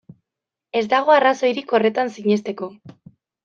[0.81, 2.75] Ez dago arrazoirik horretan sinesteko.